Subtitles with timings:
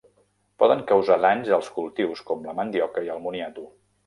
[0.63, 3.69] Poden causar danys als cultius, com la mandioca i el moniato.